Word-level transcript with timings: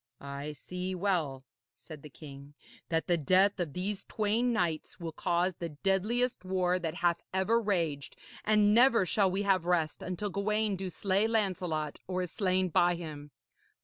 'I 0.19 0.53
see 0.53 0.95
well,' 0.95 1.45
said 1.77 2.01
the 2.01 2.09
king, 2.09 2.55
'that 2.89 3.05
the 3.05 3.17
death 3.17 3.59
of 3.59 3.73
these 3.73 4.03
twain 4.05 4.51
knights 4.51 4.99
will 4.99 5.11
cause 5.11 5.53
the 5.57 5.69
deadliest 5.83 6.43
war 6.43 6.79
that 6.79 6.95
hath 6.95 7.21
ever 7.31 7.61
raged, 7.61 8.15
and 8.43 8.73
never 8.73 9.05
shall 9.05 9.29
we 9.29 9.43
have 9.43 9.65
rest 9.67 10.01
until 10.01 10.31
Gawaine 10.31 10.75
do 10.75 10.89
slay 10.89 11.27
Lancelot 11.27 11.99
or 12.07 12.23
is 12.23 12.31
slain 12.31 12.69
by 12.69 12.95
him. 12.95 13.29